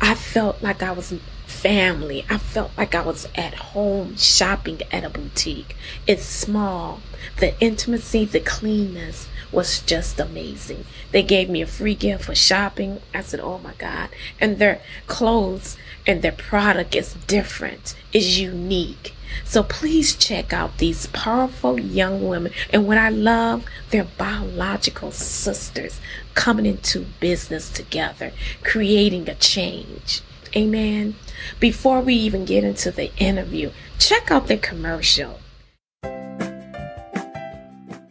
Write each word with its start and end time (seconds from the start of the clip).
I 0.00 0.14
felt 0.14 0.62
like 0.62 0.82
I 0.82 0.92
was 0.92 1.14
family. 1.46 2.24
I 2.28 2.38
felt 2.38 2.72
like 2.76 2.94
I 2.94 3.02
was 3.02 3.28
at 3.34 3.54
home 3.54 4.16
shopping 4.16 4.80
at 4.90 5.04
a 5.04 5.10
boutique. 5.10 5.76
It's 6.06 6.24
small. 6.24 7.00
The 7.38 7.58
intimacy, 7.60 8.24
the 8.24 8.40
cleanness 8.40 9.28
was 9.52 9.80
just 9.80 10.18
amazing. 10.18 10.84
They 11.10 11.22
gave 11.22 11.48
me 11.48 11.62
a 11.62 11.66
free 11.66 11.94
gift 11.94 12.24
for 12.24 12.34
shopping. 12.34 13.00
I 13.14 13.20
said, 13.20 13.40
Oh 13.40 13.58
my 13.58 13.74
God. 13.78 14.08
And 14.40 14.58
their 14.58 14.80
clothes 15.06 15.76
and 16.06 16.22
their 16.22 16.32
product 16.32 16.94
is 16.94 17.14
different, 17.26 17.94
is 18.12 18.40
unique. 18.40 19.14
So 19.44 19.62
please 19.62 20.14
check 20.14 20.52
out 20.52 20.78
these 20.78 21.06
powerful 21.08 21.78
young 21.80 22.28
women. 22.28 22.52
And 22.70 22.86
what 22.86 22.98
I 22.98 23.08
love, 23.08 23.64
they're 23.90 24.04
biological 24.04 25.10
sisters 25.12 26.00
coming 26.34 26.66
into 26.66 27.06
business 27.20 27.70
together, 27.70 28.32
creating 28.62 29.28
a 29.28 29.34
change. 29.34 30.22
Amen. 30.54 31.16
Before 31.60 32.00
we 32.00 32.14
even 32.14 32.44
get 32.44 32.62
into 32.62 32.90
the 32.90 33.14
interview, 33.16 33.70
check 33.98 34.30
out 34.30 34.48
the 34.48 34.58
commercial. 34.58 35.40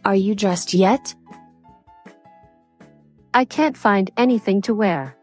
Are 0.04 0.16
you 0.16 0.34
dressed 0.34 0.74
yet? 0.74 1.14
I 3.34 3.44
can't 3.44 3.76
find 3.76 4.10
anything 4.16 4.60
to 4.62 4.74
wear. 4.74 5.16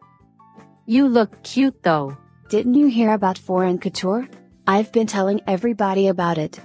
You 0.86 1.08
look 1.08 1.44
cute 1.44 1.84
though. 1.84 2.18
Didn't 2.50 2.74
you 2.74 2.88
hear 2.88 3.14
about 3.14 3.38
Foreign 3.38 3.78
Couture? 3.78 4.28
I've 4.66 4.92
been 4.92 5.06
telling 5.06 5.42
everybody 5.46 6.08
about 6.08 6.38
it. 6.38 6.60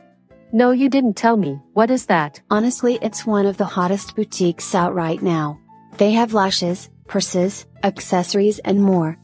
No, 0.52 0.70
you 0.70 0.88
didn't 0.88 1.14
tell 1.14 1.36
me. 1.36 1.60
What 1.74 1.90
is 1.90 2.06
that? 2.06 2.40
Honestly, 2.50 2.98
it's 3.02 3.26
one 3.26 3.44
of 3.44 3.56
the 3.56 3.64
hottest 3.64 4.16
boutiques 4.16 4.74
out 4.74 4.94
right 4.94 5.20
now. 5.20 5.58
They 5.98 6.12
have 6.12 6.32
lashes, 6.32 6.88
purses, 7.06 7.66
accessories, 7.82 8.58
and 8.60 8.82
more. 8.82 9.18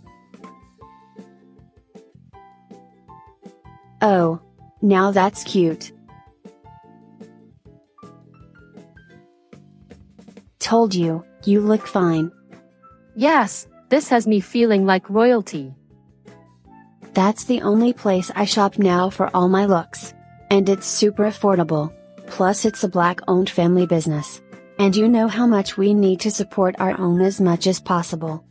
Oh. 4.03 4.41
Now 4.83 5.11
that's 5.11 5.45
cute. 5.45 5.93
Told 10.59 10.95
you, 10.95 11.23
you 11.47 11.61
look 11.61 11.87
fine. 11.87 12.31
Yes, 13.15 13.67
this 13.89 14.09
has 14.09 14.27
me 14.27 14.41
feeling 14.41 14.87
like 14.87 15.11
royalty. 15.11 15.75
That's 17.13 17.45
the 17.45 17.63
only 17.63 17.93
place 17.93 18.31
I 18.35 18.45
shop 18.45 18.79
now 18.79 19.11
for 19.11 19.31
all 19.35 19.49
my 19.49 19.67
looks. 19.67 20.15
And 20.51 20.69
it's 20.69 20.87
super 20.87 21.25
affordable. 21.25 21.93
Plus, 22.27 22.65
it's 22.65 22.85
a 22.85 22.89
black 22.89 23.21
owned 23.27 23.51
family 23.51 23.87
business. 23.87 24.41
And 24.79 24.95
you 24.95 25.09
know 25.09 25.29
how 25.29 25.47
much 25.47 25.77
we 25.77 25.93
need 25.93 26.21
to 26.21 26.31
support 26.31 26.77
our 26.79 26.99
own 26.99 27.21
as 27.21 27.41
much 27.41 27.67
as 27.67 27.81
possible. 27.81 28.45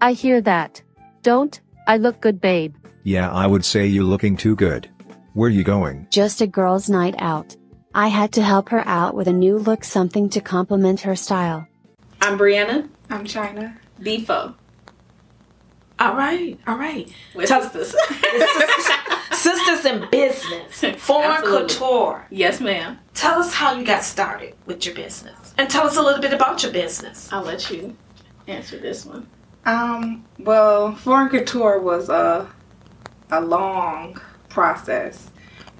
I 0.00 0.12
hear 0.12 0.40
that. 0.40 0.82
Don't, 1.22 1.60
I 1.86 1.98
look 1.98 2.20
good, 2.20 2.40
babe. 2.40 2.74
Yeah, 3.04 3.30
I 3.30 3.46
would 3.46 3.64
say 3.64 3.86
you 3.86 4.04
looking 4.04 4.36
too 4.36 4.56
good. 4.56 4.88
Where 5.34 5.50
you 5.50 5.64
going? 5.64 6.06
Just 6.10 6.40
a 6.40 6.46
girl's 6.46 6.88
night 6.90 7.14
out. 7.18 7.56
I 7.94 8.08
had 8.08 8.32
to 8.32 8.42
help 8.42 8.70
her 8.70 8.82
out 8.86 9.14
with 9.14 9.28
a 9.28 9.32
new 9.32 9.58
look, 9.58 9.84
something 9.84 10.28
to 10.30 10.40
complement 10.40 11.00
her 11.02 11.14
style. 11.14 11.66
I'm 12.22 12.38
Brianna. 12.38 12.88
I'm 13.10 13.24
China. 13.24 13.76
DeFoe. 14.00 14.54
All 15.98 16.14
right, 16.16 16.56
all 16.68 16.78
right. 16.78 17.12
We're 17.34 17.46
Tell- 17.46 17.62
sisters. 17.68 17.94
Sisters 19.32 19.84
in 19.86 20.08
business, 20.12 20.84
foreign 21.02 21.30
Absolutely. 21.32 21.68
couture. 21.74 22.26
yes, 22.30 22.60
ma'am. 22.60 23.00
Tell 23.12 23.40
us 23.40 23.52
how 23.52 23.74
you 23.74 23.84
got 23.84 24.04
started 24.04 24.54
with 24.66 24.86
your 24.86 24.94
business, 24.94 25.52
and 25.58 25.68
tell 25.68 25.84
us 25.84 25.96
a 25.96 26.02
little 26.02 26.22
bit 26.22 26.32
about 26.32 26.62
your 26.62 26.70
business. 26.70 27.28
I'll 27.32 27.42
let 27.42 27.68
you 27.68 27.96
answer 28.46 28.78
this 28.78 29.04
one. 29.04 29.26
Um, 29.66 30.24
well, 30.38 30.94
foreign 30.94 31.28
couture 31.28 31.80
was 31.80 32.08
a 32.08 32.48
a 33.32 33.40
long 33.40 34.20
process. 34.48 35.32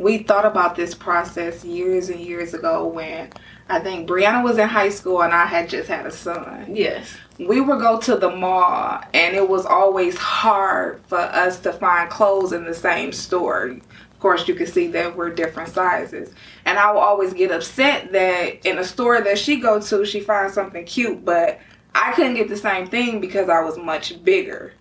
We 0.03 0.19
thought 0.19 0.45
about 0.45 0.75
this 0.75 0.95
process 0.97 1.65
years 1.65 2.09
and 2.09 2.19
years 2.19 2.55
ago 2.55 2.89
when 2.89 3.31
I 3.69 3.79
think 3.79 4.09
Brianna 4.09 4.43
was 4.43 4.59
in 4.59 4.69
high 4.69 4.89
school 4.89 5.23
and 5.23 5.33
I 5.33 5.47
had 5.47 5.69
just 5.69 5.89
had 5.89 6.07
a 6.07 6.11
son. 6.11 6.75
Yes. 6.75 7.17
We 7.39 7.61
would 7.61 7.79
go 7.79 8.01
to 8.01 8.17
the 8.17 8.31
mall 8.31 9.01
and 9.15 9.37
it 9.37 9.49
was 9.49 9.65
always 9.65 10.19
hard 10.19 11.01
for 11.07 11.21
us 11.21 11.61
to 11.61 11.73
find 11.73 12.11
clothes 12.11 12.53
in 12.53 12.65
the 12.65 12.75
same 12.75 13.13
store. 13.13 13.67
Of 13.67 14.19
course, 14.19 14.49
you 14.49 14.57
can 14.57 14.67
see 14.67 14.89
that 14.89 15.17
we're 15.17 15.31
different 15.31 15.69
sizes. 15.69 16.35
And 16.65 16.81
I 16.81 16.91
would 16.91 16.99
always 16.99 17.33
get 17.33 17.53
upset 17.53 18.11
that 18.11 18.67
in 18.67 18.79
a 18.79 18.85
store 18.85 19.21
that 19.21 19.39
she 19.39 19.61
go 19.61 19.81
to, 19.81 20.05
she 20.05 20.21
finds 20.21 20.55
something 20.55 20.85
cute, 20.85 21.25
but 21.25 21.61
I 21.95 22.13
couldn't 22.13 22.35
get 22.35 22.49
the 22.49 22.57
same 22.57 22.89
thing 22.89 23.21
because 23.21 23.49
I 23.49 23.63
was 23.63 23.79
much 23.79 24.23
bigger. 24.25 24.73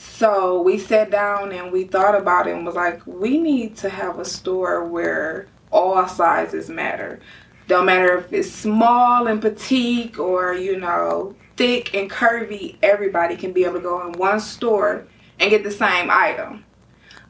So 0.00 0.62
we 0.62 0.78
sat 0.78 1.10
down 1.10 1.50
and 1.50 1.72
we 1.72 1.82
thought 1.82 2.14
about 2.14 2.46
it 2.46 2.54
and 2.54 2.64
was 2.64 2.76
like, 2.76 3.04
we 3.04 3.36
need 3.36 3.76
to 3.78 3.88
have 3.88 4.20
a 4.20 4.24
store 4.24 4.84
where 4.84 5.48
all 5.72 6.06
sizes 6.06 6.70
matter. 6.70 7.18
Don't 7.66 7.84
matter 7.84 8.16
if 8.16 8.32
it's 8.32 8.50
small 8.50 9.26
and 9.26 9.42
petite 9.42 10.16
or, 10.16 10.54
you 10.54 10.78
know, 10.78 11.34
thick 11.56 11.94
and 11.96 12.08
curvy, 12.08 12.76
everybody 12.80 13.36
can 13.36 13.52
be 13.52 13.64
able 13.64 13.74
to 13.74 13.80
go 13.80 14.06
in 14.06 14.12
one 14.12 14.38
store 14.38 15.04
and 15.40 15.50
get 15.50 15.64
the 15.64 15.70
same 15.70 16.08
item. 16.10 16.64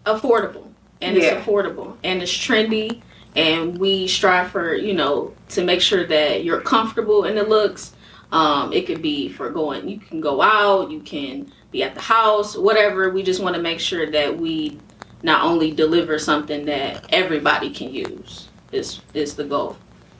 Affordable. 0.05 0.69
And 1.01 1.17
Yeah. 1.17 1.23
it's 1.25 1.47
affordable. 1.47 1.97
And 2.05 2.23
it's 2.23 2.31
trendy. 2.31 3.01
And 3.35 3.79
we 3.79 4.09
strive 4.09 4.51
for, 4.51 4.75
you 4.75 4.93
know, 4.93 5.33
to 5.51 5.65
make 5.65 5.81
sure 5.81 6.07
that 6.07 6.45
you're 6.45 6.61
comfortable 6.61 7.25
in 7.25 7.35
the 7.35 7.45
looks. 7.45 7.93
Um, 8.31 8.73
it 8.73 8.87
could 8.87 9.01
be 9.01 9.29
for 9.31 9.51
going, 9.51 9.89
you 9.89 9.99
can 9.99 10.21
go 10.21 10.43
out, 10.43 10.91
you 10.91 11.01
can 11.01 11.51
be 11.71 11.83
at 11.83 11.95
the 11.95 12.01
house, 12.01 12.57
whatever. 12.57 13.09
We 13.11 13.23
just 13.23 13.41
want 13.43 13.57
to 13.57 13.63
make 13.63 13.81
sure 13.81 14.11
that 14.11 14.37
we 14.39 14.79
not 15.23 15.43
only 15.45 15.71
deliver 15.73 16.19
something 16.19 16.67
that 16.67 17.07
everybody 17.11 17.71
can 17.71 17.93
use. 17.93 18.49
Is 18.71 19.01
is 19.15 19.35
the 19.35 19.45
goal 19.45 19.79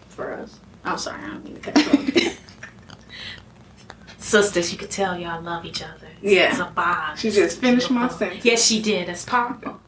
for 0.09 0.33
us. 0.33 0.59
I'm 0.85 0.97
sorry, 0.97 1.23
I 1.23 1.27
don't 1.29 1.45
mean 1.45 1.57
to 1.57 1.61
cut 1.61 1.77
you 2.17 2.31
off. 2.31 2.39
Sisters, 4.19 4.73
you 4.73 4.79
could 4.79 4.91
tell 4.91 5.19
y'all 5.19 5.43
love 5.43 5.65
each 5.67 5.83
other. 5.83 6.09
It's, 6.23 6.33
Yeah. 6.33 6.51
it's 6.51 6.59
a 6.61 6.65
bond. 6.75 7.19
She 7.19 7.31
just 7.31 7.61
finished 7.61 7.91
my 7.91 8.09
sentence. 8.09 8.45
Yes, 8.45 8.65
she 8.65 8.81
did. 8.81 9.09
That's 9.09 9.25
powerful. 9.25 9.81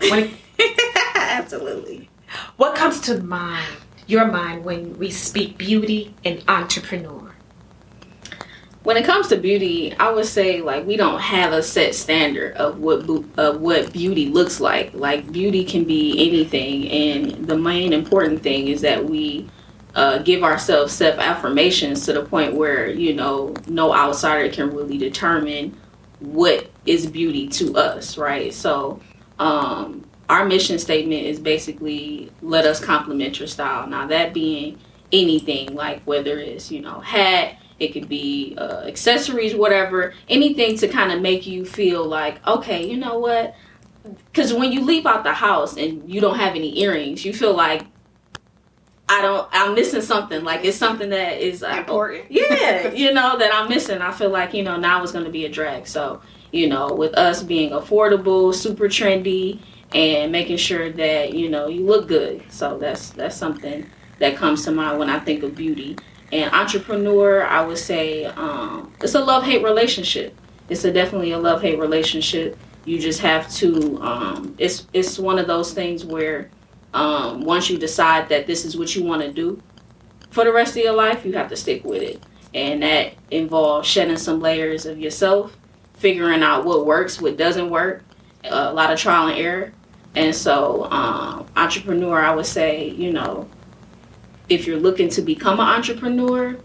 When 0.00 0.30
it- 0.58 0.80
Absolutely. 1.14 2.08
what 2.56 2.74
comes 2.74 3.00
to 3.02 3.22
mind 3.22 3.66
your 4.06 4.26
mind 4.26 4.64
when 4.64 4.98
we 4.98 5.10
speak 5.10 5.56
beauty 5.58 6.14
and 6.24 6.42
entrepreneur? 6.48 7.33
When 8.84 8.98
it 8.98 9.04
comes 9.06 9.28
to 9.28 9.36
beauty, 9.36 9.94
I 9.98 10.12
would 10.12 10.26
say 10.26 10.60
like 10.60 10.86
we 10.86 10.96
don't 10.96 11.18
have 11.18 11.52
a 11.52 11.62
set 11.62 11.94
standard 11.94 12.54
of 12.56 12.78
what 12.78 13.08
of 13.38 13.60
what 13.60 13.92
beauty 13.92 14.26
looks 14.26 14.60
like. 14.60 14.92
Like 14.94 15.32
beauty 15.32 15.64
can 15.64 15.84
be 15.84 16.12
anything, 16.28 16.88
and 16.90 17.46
the 17.48 17.56
main 17.56 17.92
important 17.92 18.42
thing 18.42 18.68
is 18.68 18.82
that 18.82 19.04
we 19.04 19.48
uh, 19.94 20.18
give 20.18 20.44
ourselves 20.44 20.92
self 20.92 21.18
affirmations 21.18 22.04
to 22.04 22.12
the 22.12 22.24
point 22.24 22.54
where 22.54 22.88
you 22.88 23.14
know 23.14 23.54
no 23.66 23.94
outsider 23.94 24.50
can 24.52 24.70
really 24.70 24.98
determine 24.98 25.74
what 26.20 26.70
is 26.86 27.06
beauty 27.06 27.48
to 27.48 27.76
us, 27.76 28.16
right? 28.16 28.54
So. 28.54 29.00
Um, 29.40 30.06
our 30.30 30.46
mission 30.46 30.78
statement 30.78 31.26
is 31.26 31.38
basically 31.38 32.32
let 32.40 32.64
us 32.64 32.80
compliment 32.80 33.38
your 33.38 33.48
style. 33.48 33.86
Now 33.86 34.06
that 34.06 34.32
being 34.32 34.78
anything 35.12 35.74
like 35.74 36.02
whether 36.04 36.38
it's 36.38 36.70
you 36.70 36.80
know 36.80 37.00
hat 37.00 37.58
it 37.80 37.88
could 37.92 38.08
be 38.08 38.54
uh, 38.58 38.82
accessories 38.86 39.54
whatever 39.54 40.14
anything 40.28 40.76
to 40.78 40.88
kind 40.88 41.12
of 41.12 41.20
make 41.20 41.46
you 41.46 41.64
feel 41.64 42.04
like 42.04 42.44
okay 42.46 42.88
you 42.88 42.96
know 42.96 43.18
what? 43.18 43.54
Because 44.26 44.52
when 44.52 44.70
you 44.70 44.82
leave 44.82 45.06
out 45.06 45.24
the 45.24 45.32
house 45.32 45.76
and 45.76 46.08
you 46.12 46.20
don't 46.20 46.36
have 46.38 46.54
any 46.54 46.80
earrings 46.80 47.24
you 47.24 47.32
feel 47.32 47.54
like 47.54 47.86
i 49.08 49.20
don't 49.22 49.48
i'm 49.52 49.74
missing 49.74 50.02
something. 50.02 50.44
Like 50.44 50.64
it's 50.64 50.76
something 50.76 51.10
that 51.10 51.40
is 51.40 51.62
uh, 51.62 51.68
Important. 51.78 52.24
yeah 52.30 52.88
you 52.92 53.12
know 53.12 53.38
that 53.38 53.52
i'm 53.54 53.68
missing. 53.68 54.00
I 54.00 54.12
feel 54.12 54.30
like 54.30 54.54
you 54.54 54.62
know 54.62 54.76
now 54.76 55.02
it's 55.02 55.12
going 55.12 55.24
to 55.24 55.30
be 55.30 55.44
a 55.44 55.50
drag. 55.50 55.86
So 55.86 56.20
you 56.52 56.68
know 56.68 56.88
with 56.94 57.14
us 57.14 57.42
being 57.42 57.70
affordable 57.70 58.54
super 58.54 58.88
trendy 58.88 59.60
and 59.94 60.32
making 60.32 60.56
sure 60.56 60.90
that 60.90 61.34
you 61.34 61.48
know 61.50 61.68
you 61.68 61.84
look 61.84 62.08
good. 62.08 62.44
So 62.50 62.78
that's 62.78 63.10
that's 63.10 63.36
something 63.36 63.86
that 64.18 64.36
comes 64.36 64.64
to 64.64 64.70
mind 64.70 64.98
when 64.98 65.10
i 65.10 65.18
think 65.18 65.42
of 65.42 65.54
beauty 65.54 65.96
and 66.34 66.52
entrepreneur 66.52 67.44
i 67.46 67.64
would 67.64 67.78
say 67.78 68.24
um, 68.24 68.92
it's 69.04 69.14
a 69.14 69.20
love-hate 69.20 69.62
relationship. 69.62 70.36
It's 70.68 70.84
a 70.84 70.92
definitely 70.92 71.32
a 71.32 71.38
love-hate 71.38 71.78
relationship. 71.78 72.56
You 72.86 72.98
just 72.98 73.20
have 73.20 73.50
to 73.56 74.00
um, 74.02 74.54
it's 74.58 74.86
it's 74.92 75.18
one 75.18 75.38
of 75.38 75.46
those 75.46 75.72
things 75.72 76.04
where 76.04 76.50
um, 76.94 77.42
once 77.44 77.68
you 77.68 77.78
decide 77.78 78.28
that 78.30 78.46
this 78.46 78.64
is 78.64 78.76
what 78.76 78.94
you 78.96 79.04
want 79.04 79.22
to 79.22 79.32
do 79.32 79.62
for 80.30 80.44
the 80.44 80.52
rest 80.52 80.76
of 80.76 80.82
your 80.82 80.94
life 80.94 81.24
you 81.24 81.32
have 81.32 81.48
to 81.50 81.56
stick 81.56 81.84
with 81.84 82.02
it. 82.02 82.22
And 82.54 82.82
that 82.82 83.14
involves 83.30 83.88
shedding 83.88 84.16
some 84.16 84.40
layers 84.40 84.86
of 84.86 84.98
yourself 84.98 85.56
figuring 85.94 86.42
out 86.42 86.64
what 86.64 86.86
works 86.86 87.20
what 87.20 87.36
doesn't 87.36 87.70
work 87.70 88.02
a 88.44 88.72
lot 88.72 88.92
of 88.92 88.98
trial 88.98 89.28
and 89.28 89.38
error. 89.38 89.72
And 90.14 90.34
so 90.34 90.84
um, 90.90 91.46
entrepreneur 91.56 92.20
i 92.20 92.34
would 92.34 92.46
say 92.46 92.88
you 92.90 93.12
know 93.12 93.48
if 94.48 94.66
you're 94.66 94.78
looking 94.78 95.08
to 95.10 95.22
become 95.22 95.60
an 95.60 95.66
entrepreneur, 95.66 96.56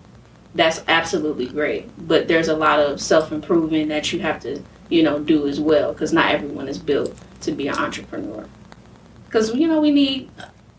that's 0.55 0.83
absolutely 0.87 1.47
great. 1.47 1.89
But 2.07 2.27
there's 2.27 2.47
a 2.47 2.55
lot 2.55 2.79
of 2.79 3.01
self 3.01 3.31
improvement 3.31 3.89
that 3.89 4.11
you 4.11 4.19
have 4.19 4.39
to, 4.41 4.61
you 4.89 5.03
know, 5.03 5.19
do 5.19 5.47
as 5.47 5.59
well 5.59 5.93
because 5.93 6.11
not 6.11 6.31
everyone 6.31 6.67
is 6.67 6.77
built 6.77 7.15
to 7.41 7.51
be 7.51 7.67
an 7.67 7.75
entrepreneur. 7.75 8.45
Because 9.25 9.53
you 9.53 9.67
know 9.67 9.79
we 9.79 9.91
need 9.91 10.29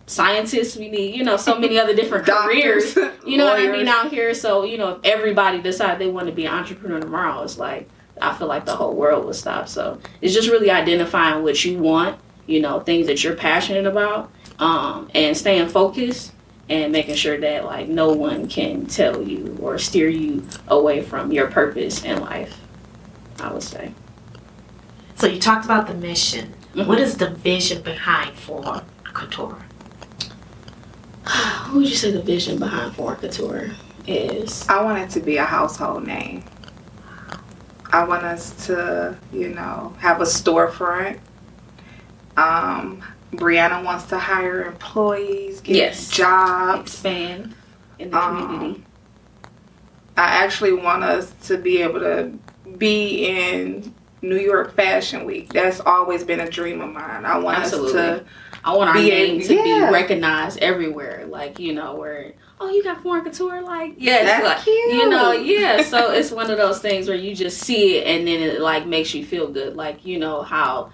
scientists, 0.07 0.77
we 0.77 0.91
need 0.91 1.15
you 1.15 1.23
know 1.23 1.37
so 1.37 1.59
many 1.59 1.79
other 1.79 1.95
different 1.95 2.27
careers. 2.29 2.97
You 3.27 3.37
know 3.37 3.45
what 3.45 3.61
I 3.61 3.71
mean 3.71 3.87
out 3.87 4.11
here. 4.11 4.33
So 4.35 4.65
you 4.65 4.79
know 4.79 4.95
if 4.95 5.05
everybody 5.05 5.61
decide 5.61 5.99
they 5.99 6.09
want 6.09 6.27
to 6.27 6.33
be 6.33 6.47
an 6.47 6.55
entrepreneur 6.55 6.99
tomorrow, 6.99 7.43
it's 7.43 7.59
like 7.59 7.89
I 8.21 8.35
feel 8.35 8.49
like 8.49 8.65
the 8.65 8.75
whole 8.75 8.95
world 8.95 9.27
would 9.27 9.37
stop. 9.37 9.69
So 9.69 10.01
it's 10.21 10.35
just 10.35 10.49
really 10.49 10.71
identifying 10.71 11.45
what 11.45 11.63
you 11.65 11.79
want, 11.79 12.19
you 12.47 12.61
know, 12.61 12.81
things 12.81 13.07
that 13.07 13.23
you're 13.23 13.37
passionate 13.37 13.87
about, 13.87 14.33
um, 14.59 15.11
and 15.15 15.37
staying 15.37 15.69
focused 15.69 16.33
and 16.71 16.93
making 16.93 17.17
sure 17.17 17.37
that 17.39 17.65
like 17.65 17.89
no 17.89 18.13
one 18.13 18.49
can 18.49 18.87
tell 18.87 19.21
you 19.23 19.59
or 19.61 19.77
steer 19.77 20.09
you 20.09 20.47
away 20.69 21.03
from 21.03 21.33
your 21.33 21.49
purpose 21.49 22.05
in 22.05 22.21
life. 22.21 22.57
I 23.41 23.53
would 23.53 23.63
say. 23.63 23.93
So 25.17 25.27
you 25.27 25.41
talked 25.41 25.65
about 25.65 25.87
the 25.89 25.95
mission. 25.95 26.55
Mhm. 26.75 26.87
What 26.87 27.01
is 27.01 27.17
the 27.17 27.31
vision 27.31 27.83
behind 27.83 28.37
Foreign 28.39 28.83
Couture? 29.05 29.59
What 31.67 31.75
would 31.75 31.89
you 31.89 31.95
say 31.97 32.11
the 32.11 32.23
vision 32.23 32.59
behind 32.59 32.95
Foreign 32.97 33.17
Couture 33.19 33.71
is? 34.07 34.67
I 34.69 34.83
want 34.83 34.99
it 34.99 35.11
to 35.11 35.21
be 35.21 35.37
a 35.37 35.45
household 35.45 36.07
name. 36.07 36.45
I 37.93 38.05
want 38.05 38.25
us 38.25 38.67
to, 38.67 39.17
you 39.33 39.49
know, 39.49 39.95
have 39.99 40.21
a 40.21 40.25
storefront. 40.25 41.19
Um, 42.37 43.03
Brianna 43.33 43.85
wants 43.85 44.05
to 44.07 44.19
hire 44.19 44.63
employees, 44.65 45.61
get 45.61 45.77
Yes. 45.77 46.11
jobs. 46.11 46.93
Expand 46.93 47.55
in 47.99 48.11
the 48.11 48.19
Um, 48.19 48.37
community. 48.37 48.83
I 50.17 50.45
actually 50.45 50.73
want 50.73 51.05
us 51.05 51.33
to 51.47 51.57
be 51.57 51.81
able 51.83 52.01
to 52.01 52.33
be 52.77 53.27
in 53.27 53.95
New 54.23 54.37
York 54.39 54.75
Fashion 54.77 55.25
Week. 55.25 55.53
That's 55.53 55.81
always 55.81 56.25
been 56.25 56.41
a 56.41 56.49
dream 56.51 56.81
of 56.81 56.93
mine. 56.93 57.25
I 57.25 57.39
want 57.39 57.59
Absolutely. 57.59 57.99
us 58.01 58.19
to 58.21 58.25
I 58.63 58.77
want 58.77 58.91
our 58.91 58.95
be 58.97 59.09
name 59.09 59.41
a- 59.41 59.45
to 59.45 59.55
yeah. 59.55 59.63
be 59.87 59.93
recognized 59.93 60.59
everywhere. 60.59 61.25
Like, 61.29 61.59
you 61.59 61.73
know, 61.73 61.95
where 61.95 62.33
oh 62.61 62.69
you 62.69 62.83
got 62.85 63.03
foreign 63.03 63.25
couture, 63.25 63.63
like 63.63 63.95
yeah 63.97 64.23
That's 64.25 64.45
like, 64.45 64.63
cute. 64.65 64.93
You 64.95 65.09
know, 65.09 65.33
yeah. 65.33 65.81
So 65.83 66.11
it's 66.13 66.31
one 66.31 66.51
of 66.51 66.59
those 66.59 66.81
things 66.81 67.09
where 67.09 67.17
you 67.17 67.35
just 67.35 67.59
see 67.61 67.97
it 67.97 68.07
and 68.07 68.27
then 68.27 68.41
it 68.43 68.61
like 68.61 68.87
makes 68.87 69.15
you 69.15 69.25
feel 69.25 69.49
good. 69.49 69.77
Like, 69.77 70.05
you 70.05 70.19
know, 70.19 70.43
how 70.43 70.91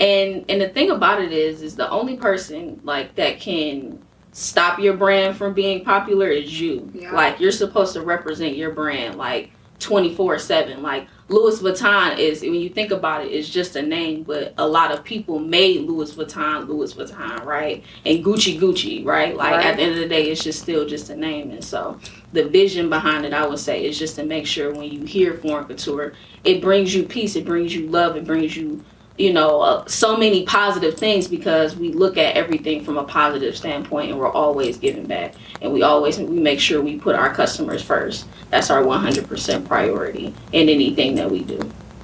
and 0.00 0.44
and 0.48 0.60
the 0.60 0.68
thing 0.68 0.90
about 0.90 1.22
it 1.22 1.32
is 1.32 1.62
is 1.62 1.76
the 1.76 1.88
only 1.90 2.16
person 2.16 2.80
like 2.84 3.14
that 3.14 3.38
can 3.40 3.98
stop 4.32 4.80
your 4.80 4.94
brand 4.96 5.36
from 5.36 5.54
being 5.54 5.84
popular 5.84 6.28
is 6.28 6.60
you. 6.60 6.90
Yeah. 6.92 7.12
Like 7.12 7.38
you're 7.40 7.52
supposed 7.52 7.92
to 7.94 8.02
represent 8.02 8.56
your 8.56 8.72
brand 8.72 9.16
like 9.16 9.50
24/7. 9.78 10.80
Like 10.82 11.06
Louis 11.28 11.60
Vuitton 11.60 12.18
is 12.18 12.42
when 12.42 12.54
you 12.54 12.68
think 12.68 12.90
about 12.90 13.24
it 13.24 13.28
it's 13.28 13.48
just 13.48 13.76
a 13.76 13.82
name, 13.82 14.24
but 14.24 14.52
a 14.58 14.66
lot 14.66 14.90
of 14.92 15.04
people 15.04 15.38
made 15.38 15.82
Louis 15.82 16.12
Vuitton 16.12 16.66
Louis 16.68 16.92
Vuitton, 16.92 17.44
right? 17.44 17.84
And 18.04 18.24
Gucci 18.24 18.58
Gucci, 18.58 19.04
right? 19.06 19.36
Like 19.36 19.52
Right. 19.52 19.66
at 19.66 19.76
the 19.76 19.82
end 19.82 19.92
of 19.92 19.98
the 19.98 20.08
day 20.08 20.28
it's 20.30 20.42
just 20.42 20.60
still 20.60 20.84
just 20.86 21.10
a 21.10 21.16
name 21.16 21.50
and 21.52 21.62
so 21.62 21.98
the 22.32 22.44
vision 22.48 22.88
behind 22.88 23.24
it 23.24 23.32
I 23.32 23.46
would 23.46 23.60
say 23.60 23.84
is 23.84 23.96
just 23.98 24.16
to 24.16 24.24
make 24.24 24.46
sure 24.46 24.72
when 24.72 24.90
you 24.90 25.04
hear 25.04 25.34
foreign 25.34 25.66
couture 25.66 26.14
it 26.42 26.60
brings 26.60 26.94
you 26.94 27.04
peace, 27.04 27.36
it 27.36 27.44
brings 27.44 27.74
you 27.74 27.86
love, 27.88 28.16
it 28.16 28.24
brings 28.26 28.56
you 28.56 28.82
you 29.16 29.32
know, 29.32 29.60
uh, 29.60 29.86
so 29.86 30.16
many 30.16 30.44
positive 30.44 30.98
things 30.98 31.28
because 31.28 31.76
we 31.76 31.92
look 31.92 32.16
at 32.18 32.36
everything 32.36 32.82
from 32.84 32.96
a 32.98 33.04
positive 33.04 33.56
standpoint 33.56 34.10
and 34.10 34.18
we're 34.18 34.32
always 34.32 34.76
giving 34.76 35.06
back. 35.06 35.34
And 35.62 35.72
we 35.72 35.82
always 35.82 36.18
we 36.18 36.40
make 36.40 36.58
sure 36.58 36.82
we 36.82 36.98
put 36.98 37.14
our 37.14 37.32
customers 37.32 37.82
first. 37.82 38.26
That's 38.50 38.70
our 38.70 38.82
100% 38.82 39.66
priority 39.68 40.34
in 40.52 40.68
anything 40.68 41.14
that 41.16 41.30
we 41.30 41.44
do. 41.44 41.60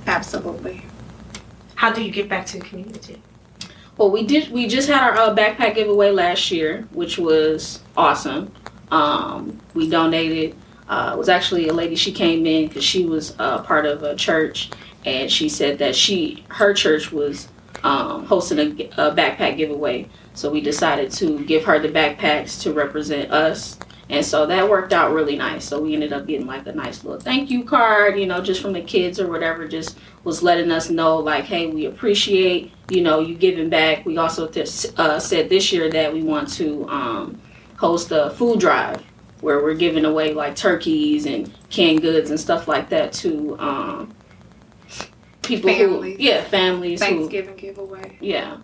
absolutely. 0.06 0.84
How 1.74 1.90
do 1.92 2.02
you 2.02 2.12
give 2.12 2.28
back 2.28 2.44
to 2.46 2.58
the 2.58 2.64
community? 2.64 3.22
Well, 3.96 4.10
we 4.10 4.24
did. 4.24 4.50
We 4.52 4.66
just 4.66 4.88
had 4.88 5.02
our 5.02 5.14
uh, 5.16 5.34
backpack 5.34 5.74
giveaway 5.74 6.10
last 6.10 6.50
year, 6.50 6.86
which 6.92 7.18
was 7.18 7.80
awesome. 7.96 8.52
Um, 8.90 9.58
we 9.74 9.88
donated. 9.88 10.56
Uh, 10.88 11.12
it 11.14 11.18
was 11.18 11.28
actually 11.28 11.68
a 11.68 11.72
lady. 11.72 11.94
She 11.94 12.12
came 12.12 12.46
in 12.46 12.68
because 12.68 12.84
she 12.84 13.06
was 13.06 13.34
uh, 13.38 13.62
part 13.62 13.86
of 13.86 14.02
a 14.02 14.14
church, 14.16 14.70
and 15.04 15.30
she 15.30 15.48
said 15.48 15.78
that 15.78 15.96
she 15.96 16.44
her 16.48 16.74
church 16.74 17.12
was 17.12 17.48
um, 17.82 18.26
hosting 18.26 18.58
a, 18.58 18.84
a 19.08 19.14
backpack 19.14 19.56
giveaway. 19.56 20.08
So 20.34 20.50
we 20.50 20.60
decided 20.60 21.10
to 21.12 21.44
give 21.44 21.64
her 21.64 21.78
the 21.78 21.88
backpacks 21.88 22.60
to 22.62 22.72
represent 22.72 23.30
us. 23.30 23.78
And 24.08 24.26
so 24.26 24.44
that 24.46 24.68
worked 24.68 24.92
out 24.92 25.12
really 25.12 25.36
nice. 25.36 25.64
So 25.64 25.80
we 25.80 25.94
ended 25.94 26.12
up 26.12 26.26
getting 26.26 26.46
like 26.46 26.66
a 26.66 26.72
nice 26.72 27.04
little 27.04 27.20
thank 27.20 27.48
you 27.48 27.62
card, 27.64 28.18
you 28.18 28.26
know, 28.26 28.42
just 28.42 28.60
from 28.60 28.72
the 28.72 28.80
kids 28.82 29.20
or 29.20 29.28
whatever, 29.28 29.68
just 29.68 29.98
was 30.24 30.42
letting 30.42 30.72
us 30.72 30.90
know 30.90 31.18
like, 31.18 31.44
hey, 31.44 31.68
we 31.68 31.86
appreciate, 31.86 32.72
you 32.88 33.02
know, 33.02 33.20
you 33.20 33.36
giving 33.36 33.70
back. 33.70 34.04
We 34.04 34.18
also 34.18 34.48
th- 34.48 34.86
uh, 34.96 35.20
said 35.20 35.48
this 35.48 35.72
year 35.72 35.88
that 35.90 36.12
we 36.12 36.22
want 36.22 36.52
to 36.54 36.88
um, 36.88 37.40
host 37.76 38.10
a 38.10 38.30
food 38.30 38.58
drive 38.58 39.00
where 39.40 39.62
we're 39.62 39.74
giving 39.74 40.04
away 40.04 40.34
like 40.34 40.56
turkeys 40.56 41.24
and 41.26 41.52
canned 41.70 42.02
goods 42.02 42.30
and 42.30 42.38
stuff 42.38 42.66
like 42.68 42.88
that 42.90 43.12
to 43.12 43.56
um, 43.60 44.14
people 45.42 45.70
Families. 45.72 46.16
who, 46.16 46.22
yeah, 46.22 46.42
families 46.44 47.02
who, 47.02 47.06
Thanksgiving 47.08 47.56
giveaway. 47.56 48.16
yeah, 48.20 48.58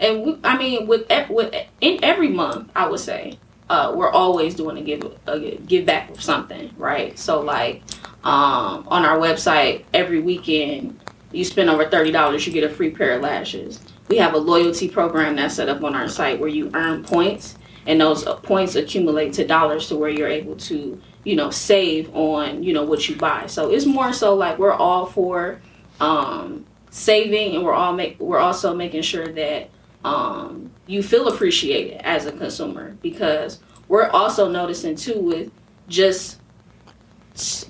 and 0.00 0.24
we, 0.24 0.38
I 0.44 0.56
mean, 0.56 0.86
with 0.86 1.10
with 1.28 1.54
in 1.80 2.00
every 2.02 2.28
month, 2.28 2.70
I 2.74 2.88
would 2.88 3.00
say 3.00 3.38
uh, 3.68 3.92
we're 3.94 4.10
always 4.10 4.54
doing 4.54 4.78
a 4.78 4.82
give 4.82 5.02
a 5.26 5.38
give 5.56 5.86
back 5.86 6.10
with 6.10 6.20
something, 6.20 6.70
right? 6.76 7.18
So 7.18 7.40
like 7.40 7.82
um, 8.24 8.86
on 8.88 9.04
our 9.04 9.18
website, 9.18 9.84
every 9.94 10.20
weekend 10.20 10.98
you 11.32 11.44
spend 11.44 11.70
over 11.70 11.88
thirty 11.88 12.10
dollars, 12.10 12.46
you 12.46 12.52
get 12.52 12.64
a 12.64 12.74
free 12.74 12.90
pair 12.90 13.16
of 13.16 13.22
lashes. 13.22 13.80
We 14.08 14.18
have 14.18 14.34
a 14.34 14.38
loyalty 14.38 14.88
program 14.88 15.36
that's 15.36 15.54
set 15.54 15.68
up 15.68 15.82
on 15.84 15.94
our 15.94 16.08
site 16.08 16.38
where 16.38 16.48
you 16.48 16.70
earn 16.74 17.02
points, 17.04 17.56
and 17.86 18.00
those 18.00 18.24
points 18.24 18.74
accumulate 18.74 19.32
to 19.34 19.46
dollars 19.46 19.88
to 19.88 19.96
where 19.96 20.10
you're 20.10 20.28
able 20.28 20.56
to 20.56 21.00
you 21.24 21.36
know 21.36 21.50
save 21.50 22.14
on 22.14 22.62
you 22.62 22.72
know 22.74 22.84
what 22.84 23.08
you 23.08 23.16
buy. 23.16 23.46
So 23.46 23.70
it's 23.70 23.86
more 23.86 24.12
so 24.12 24.34
like 24.34 24.58
we're 24.58 24.72
all 24.74 25.06
for 25.06 25.62
um, 26.00 26.64
saving, 26.90 27.54
and 27.56 27.64
we're 27.64 27.74
all 27.74 27.92
make 27.92 28.18
we're 28.20 28.38
also 28.38 28.74
making 28.74 29.02
sure 29.02 29.28
that 29.28 29.70
um, 30.04 30.70
you 30.86 31.02
feel 31.02 31.28
appreciated 31.28 32.00
as 32.04 32.26
a 32.26 32.32
consumer 32.32 32.96
because 33.02 33.60
we're 33.88 34.08
also 34.08 34.48
noticing 34.48 34.96
too 34.96 35.20
with 35.20 35.50
just 35.88 36.38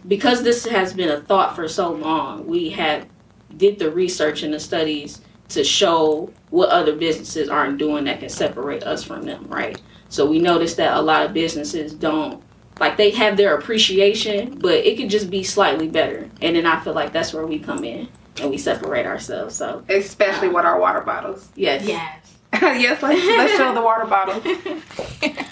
because 0.08 0.42
this 0.42 0.66
has 0.66 0.92
been 0.92 1.08
a 1.08 1.20
thought 1.20 1.54
for 1.54 1.68
so 1.68 1.92
long, 1.92 2.46
we 2.46 2.70
have 2.70 3.06
did 3.56 3.78
the 3.78 3.90
research 3.90 4.42
and 4.42 4.52
the 4.52 4.60
studies 4.60 5.20
to 5.50 5.62
show 5.62 6.32
what 6.50 6.70
other 6.70 6.96
businesses 6.96 7.48
aren't 7.48 7.78
doing 7.78 8.04
that 8.04 8.20
can 8.20 8.28
separate 8.28 8.82
us 8.82 9.04
from 9.04 9.22
them, 9.22 9.46
right? 9.48 9.80
So 10.08 10.26
we 10.26 10.38
noticed 10.38 10.76
that 10.78 10.96
a 10.96 11.00
lot 11.00 11.24
of 11.24 11.32
businesses 11.32 11.94
don't 11.94 12.42
like 12.82 12.96
they 12.96 13.10
have 13.12 13.36
their 13.36 13.56
appreciation, 13.56 14.58
but 14.58 14.74
it 14.74 14.96
could 14.96 15.08
just 15.08 15.30
be 15.30 15.42
slightly 15.44 15.86
better. 15.88 16.28
And 16.40 16.56
then 16.56 16.66
I 16.66 16.80
feel 16.80 16.94
like 16.94 17.12
that's 17.12 17.32
where 17.32 17.46
we 17.46 17.58
come 17.60 17.84
in 17.84 18.08
and 18.40 18.50
we 18.50 18.58
separate 18.58 19.06
ourselves. 19.06 19.54
So 19.54 19.84
Especially 19.88 20.48
with 20.48 20.64
our 20.64 20.80
water 20.80 21.00
bottles. 21.00 21.48
yes, 21.54 21.86
Yes. 21.86 22.18
yes, 22.60 23.00
let's, 23.02 23.24
let's 23.24 23.56
show 23.56 23.72
the 23.72 23.80
water 23.80 24.04
bottles. 24.04 24.44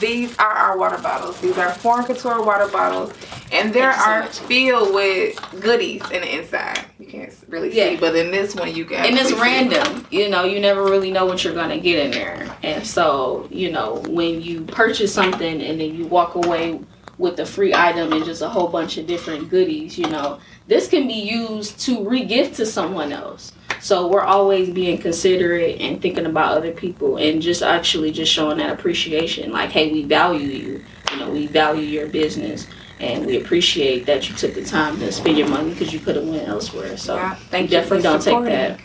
These 0.00 0.36
are 0.38 0.46
our 0.50 0.78
water 0.78 0.98
bottles. 0.98 1.40
These 1.40 1.58
are 1.58 1.70
foreign 1.72 2.04
couture 2.06 2.42
water 2.42 2.68
bottles, 2.68 3.12
and 3.52 3.72
they 3.72 3.80
Thank 3.80 3.96
you 3.96 4.02
so 4.02 4.10
are 4.10 4.46
filled 4.48 4.94
with 4.94 5.60
goodies 5.60 6.02
in 6.10 6.22
the 6.22 6.38
inside. 6.38 6.80
You 6.98 7.06
can't 7.06 7.32
really 7.48 7.74
Yeah. 7.74 7.90
see, 7.90 7.96
but 7.96 8.14
in 8.16 8.30
this 8.30 8.54
one 8.54 8.74
you 8.74 8.84
can. 8.84 9.04
and 9.04 9.18
it's 9.18 9.32
random 9.32 10.06
you 10.10 10.28
know 10.30 10.44
you 10.44 10.60
never 10.60 10.84
really 10.84 11.10
know 11.10 11.26
what 11.26 11.44
you're 11.44 11.52
gonna 11.54 11.76
get 11.78 12.06
in 12.06 12.10
there 12.12 12.46
and 12.62 12.86
so 12.86 13.46
you 13.50 13.70
know 13.70 14.02
when 14.08 14.40
you 14.40 14.62
purchase 14.62 15.12
something 15.12 15.60
and 15.60 15.80
then 15.80 15.94
you 15.94 16.06
walk 16.06 16.34
away 16.36 16.80
with 17.18 17.38
a 17.40 17.46
free 17.46 17.74
item 17.74 18.12
and 18.12 18.24
just 18.24 18.40
a 18.40 18.48
whole 18.48 18.68
bunch 18.68 18.96
of 18.96 19.06
different 19.06 19.50
goodies 19.50 19.98
you 19.98 20.06
know 20.08 20.38
this 20.68 20.88
can 20.88 21.06
be 21.06 21.12
used 21.14 21.78
to 21.80 22.08
re-gift 22.08 22.54
to 22.56 22.64
someone 22.64 23.12
else 23.12 23.52
so 23.82 24.06
we're 24.06 24.22
always 24.22 24.70
being 24.70 24.96
considerate 24.96 25.80
and 25.80 26.00
thinking 26.00 26.24
about 26.24 26.56
other 26.56 26.72
people 26.72 27.18
and 27.18 27.42
just 27.42 27.62
actually 27.62 28.10
just 28.10 28.32
showing 28.32 28.58
that 28.58 28.70
appreciation 28.70 29.52
like 29.52 29.70
hey 29.70 29.92
we 29.92 30.02
value 30.04 30.46
you 30.46 30.84
you 31.10 31.16
know 31.18 31.30
we 31.30 31.46
value 31.46 31.82
your 31.82 32.06
business 32.06 32.66
and 33.00 33.26
we 33.26 33.36
appreciate 33.36 34.06
that 34.06 34.28
you 34.28 34.34
took 34.36 34.54
the 34.54 34.64
time 34.64 34.98
to 34.98 35.10
spend 35.12 35.36
your 35.36 35.48
money 35.48 35.70
because 35.70 35.92
you 35.92 35.98
could 35.98 36.16
have 36.16 36.26
went 36.26 36.48
elsewhere 36.48 36.96
so 36.96 37.16
Yeah, 37.16 37.34
we 37.34 37.44
thank 37.46 37.70
you 37.70 37.76
definitely 37.76 38.02
don't 38.02 38.22
take 38.22 38.44
that 38.44 38.80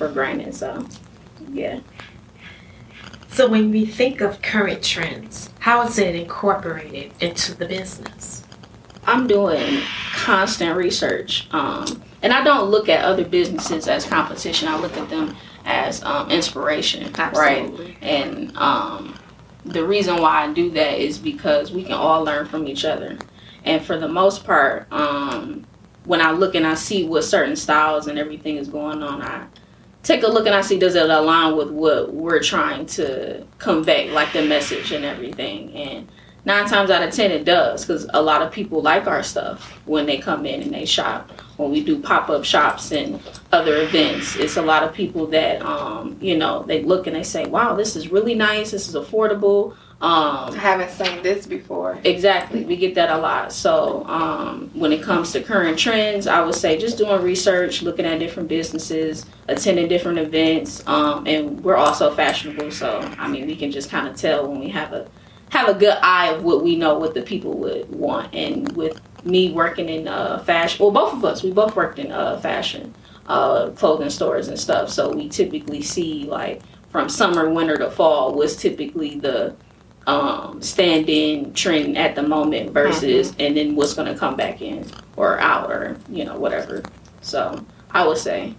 for 0.00 0.08
granted. 0.08 0.54
So, 0.54 0.86
yeah. 1.52 1.80
So 3.28 3.46
when 3.48 3.70
we 3.70 3.84
think 3.84 4.22
of 4.22 4.40
current 4.40 4.82
trends, 4.82 5.50
how 5.58 5.82
is 5.82 5.98
it 5.98 6.14
incorporated 6.14 7.12
into 7.20 7.54
the 7.54 7.66
business? 7.66 8.39
I'm 9.06 9.26
doing 9.26 9.82
constant 10.14 10.76
research. 10.76 11.48
Um, 11.52 12.02
and 12.22 12.32
I 12.32 12.44
don't 12.44 12.70
look 12.70 12.88
at 12.88 13.04
other 13.04 13.24
businesses 13.24 13.88
as 13.88 14.04
competition. 14.04 14.68
I 14.68 14.78
look 14.78 14.96
at 14.96 15.08
them 15.08 15.36
as 15.64 16.02
um, 16.04 16.30
inspiration, 16.30 17.12
right? 17.38 17.96
And 18.02 18.56
um, 18.56 19.18
the 19.64 19.84
reason 19.84 20.20
why 20.20 20.44
I 20.44 20.52
do 20.52 20.70
that 20.72 20.98
is 20.98 21.18
because 21.18 21.72
we 21.72 21.84
can 21.84 21.92
all 21.92 22.22
learn 22.24 22.46
from 22.46 22.66
each 22.66 22.84
other. 22.84 23.18
And 23.64 23.84
for 23.84 23.98
the 23.98 24.08
most 24.08 24.44
part, 24.44 24.86
um, 24.90 25.66
when 26.04 26.20
I 26.20 26.32
look 26.32 26.54
and 26.54 26.66
I 26.66 26.74
see 26.74 27.04
what 27.04 27.24
certain 27.24 27.56
styles 27.56 28.06
and 28.06 28.18
everything 28.18 28.56
is 28.56 28.68
going 28.68 29.02
on, 29.02 29.22
I 29.22 29.46
take 30.02 30.22
a 30.22 30.28
look 30.28 30.46
and 30.46 30.54
I 30.54 30.62
see 30.62 30.78
does 30.78 30.94
it 30.94 31.08
align 31.08 31.56
with 31.56 31.70
what 31.70 32.12
we're 32.14 32.42
trying 32.42 32.86
to 32.86 33.46
convey, 33.58 34.10
like 34.10 34.32
the 34.32 34.42
message 34.42 34.92
and 34.92 35.04
everything. 35.04 35.72
And 35.74 36.10
nine 36.44 36.66
times 36.66 36.90
out 36.90 37.02
of 37.02 37.12
ten, 37.12 37.30
it 37.30 37.44
does 37.44 37.84
because 37.84 38.08
a 38.12 38.22
lot 38.22 38.42
of 38.42 38.52
people 38.52 38.82
like 38.82 39.06
our 39.06 39.22
stuff 39.22 39.70
when 39.86 40.06
they 40.06 40.18
come 40.18 40.46
in 40.46 40.62
and 40.62 40.72
they 40.72 40.84
shop. 40.84 41.30
When 41.56 41.70
we 41.70 41.84
do 41.84 41.98
pop 41.98 42.30
up 42.30 42.44
shops 42.44 42.90
and 42.90 43.20
other 43.52 43.82
events, 43.82 44.34
it's 44.36 44.56
a 44.56 44.62
lot 44.62 44.82
of 44.82 44.94
people 44.94 45.26
that 45.26 45.60
um, 45.60 46.16
you 46.20 46.36
know 46.36 46.62
they 46.62 46.82
look 46.82 47.06
and 47.06 47.14
they 47.14 47.22
say, 47.22 47.46
"Wow, 47.46 47.74
this 47.74 47.96
is 47.96 48.10
really 48.10 48.34
nice. 48.34 48.70
This 48.70 48.88
is 48.88 48.94
affordable." 48.94 49.76
Um, 50.02 50.54
I 50.54 50.56
haven't 50.56 50.90
seen 50.92 51.22
this 51.22 51.46
before. 51.46 51.98
Exactly, 52.04 52.64
we 52.64 52.76
get 52.76 52.94
that 52.94 53.10
a 53.10 53.18
lot. 53.18 53.52
So, 53.52 54.02
um, 54.06 54.70
when 54.72 54.92
it 54.92 55.02
comes 55.02 55.32
to 55.32 55.42
current 55.42 55.78
trends, 55.78 56.26
I 56.26 56.40
would 56.40 56.54
say 56.54 56.78
just 56.78 56.96
doing 56.96 57.20
research, 57.20 57.82
looking 57.82 58.06
at 58.06 58.18
different 58.18 58.48
businesses, 58.48 59.26
attending 59.48 59.88
different 59.88 60.18
events, 60.18 60.82
um, 60.86 61.26
and 61.26 61.62
we're 61.62 61.76
also 61.76 62.14
fashionable. 62.14 62.70
So, 62.70 63.00
I 63.18 63.28
mean, 63.28 63.46
we 63.46 63.54
can 63.54 63.70
just 63.70 63.90
kind 63.90 64.08
of 64.08 64.16
tell 64.16 64.48
when 64.48 64.58
we 64.58 64.70
have 64.70 64.94
a 64.94 65.06
have 65.50 65.68
a 65.68 65.74
good 65.74 65.96
eye 66.02 66.28
of 66.28 66.42
what 66.42 66.62
we 66.62 66.76
know 66.76 66.98
what 66.98 67.14
the 67.14 67.22
people 67.22 67.58
would 67.58 67.90
want. 67.90 68.34
And 68.34 68.70
with 68.76 69.00
me 69.24 69.52
working 69.52 69.88
in 69.88 70.08
uh, 70.08 70.38
fashion, 70.40 70.82
well, 70.82 70.92
both 70.92 71.12
of 71.12 71.24
us, 71.24 71.42
we 71.42 71.52
both 71.52 71.76
worked 71.76 71.98
in 71.98 72.10
uh, 72.10 72.38
fashion, 72.38 72.94
uh, 73.26 73.70
clothing 73.70 74.10
stores 74.10 74.48
and 74.48 74.58
stuff. 74.58 74.90
So 74.90 75.12
we 75.12 75.28
typically 75.28 75.82
see 75.82 76.24
like 76.24 76.62
from 76.90 77.08
summer, 77.08 77.48
winter 77.50 77.76
to 77.76 77.90
fall 77.90 78.34
was 78.34 78.56
typically 78.56 79.18
the 79.18 79.54
um, 80.06 80.60
stand-in 80.62 81.52
trend 81.52 81.96
at 81.96 82.14
the 82.14 82.22
moment 82.22 82.72
versus 82.72 83.34
and 83.38 83.56
then 83.56 83.76
what's 83.76 83.94
going 83.94 84.12
to 84.12 84.18
come 84.18 84.34
back 84.34 84.62
in 84.62 84.84
or 85.16 85.38
out 85.38 85.70
or 85.70 85.96
you 86.08 86.24
know 86.24 86.38
whatever 86.38 86.82
so 87.20 87.64
i 87.90 88.04
would 88.04 88.16
say 88.16 88.54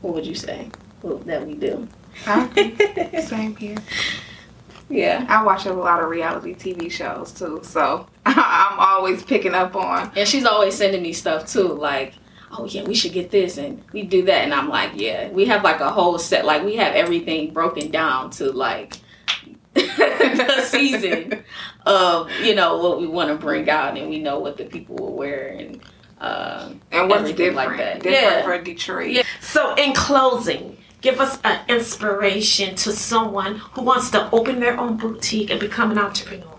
what 0.00 0.14
would 0.14 0.24
you 0.24 0.34
say 0.34 0.70
what, 1.06 1.24
that 1.26 1.46
we 1.46 1.54
do. 1.54 1.88
Same 3.26 3.56
here. 3.56 3.76
Yeah 4.88 5.26
I 5.28 5.42
watch 5.44 5.66
a 5.66 5.72
lot 5.72 6.02
of 6.02 6.08
reality 6.10 6.54
TV 6.54 6.90
shows 6.90 7.32
too, 7.32 7.60
so 7.62 8.06
I'm 8.26 8.78
always 8.78 9.22
picking 9.24 9.54
up 9.54 9.74
on. 9.76 10.12
and 10.16 10.28
she's 10.28 10.44
always 10.44 10.74
sending 10.74 11.02
me 11.02 11.12
stuff 11.12 11.46
too 11.50 11.68
like 11.68 12.14
oh 12.52 12.64
yeah 12.66 12.84
we 12.84 12.94
should 12.94 13.12
get 13.12 13.30
this 13.30 13.58
and 13.58 13.82
we 13.92 14.02
do 14.02 14.24
that 14.24 14.44
and 14.44 14.54
i'm 14.54 14.68
like 14.68 14.92
yeah 14.94 15.28
we 15.30 15.44
have 15.46 15.64
like 15.64 15.80
a 15.80 15.90
whole 15.90 16.16
set 16.16 16.44
like 16.46 16.62
we 16.62 16.76
have 16.76 16.94
everything 16.94 17.52
broken 17.52 17.90
down 17.90 18.30
to 18.30 18.52
like 18.52 18.98
the 19.74 20.62
season 20.64 21.42
of 21.86 22.30
you 22.42 22.54
know 22.54 22.78
what 22.78 23.00
we 23.00 23.06
want 23.06 23.28
to 23.28 23.34
bring 23.36 23.68
out 23.68 23.98
and 23.98 24.08
we 24.08 24.18
know 24.20 24.38
what 24.38 24.56
the 24.56 24.64
people 24.64 24.96
will 24.96 25.14
wear 25.16 25.48
and 25.58 25.80
uh, 26.20 26.70
And 26.92 27.10
what's 27.10 27.30
different? 27.32 27.56
like 27.56 27.76
that. 27.76 28.02
Different 28.02 28.14
Yeah. 28.38 28.42
for 28.42 28.62
Detroit. 28.62 29.10
Yeah. 29.10 29.22
So 29.42 29.74
in 29.74 29.92
closing, 29.92 30.78
give 31.06 31.20
us 31.20 31.38
an 31.44 31.60
inspiration 31.68 32.74
to 32.74 32.90
someone 32.90 33.54
who 33.54 33.80
wants 33.80 34.10
to 34.10 34.28
open 34.32 34.58
their 34.58 34.76
own 34.76 34.96
boutique 34.96 35.50
and 35.50 35.60
become 35.60 35.92
an 35.92 35.98
entrepreneur. 35.98 36.58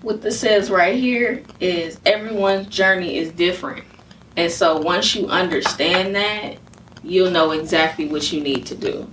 what 0.00 0.22
this 0.22 0.40
says 0.40 0.70
right 0.70 0.96
here 0.96 1.42
is 1.60 2.00
everyone's 2.06 2.68
journey 2.68 3.18
is 3.18 3.30
different. 3.32 3.84
And 4.38 4.50
so 4.50 4.78
once 4.78 5.14
you 5.14 5.26
understand 5.26 6.14
that, 6.14 6.56
you'll 7.04 7.30
know 7.30 7.50
exactly 7.50 8.08
what 8.08 8.32
you 8.32 8.40
need 8.40 8.64
to 8.66 8.74
do. 8.74 9.06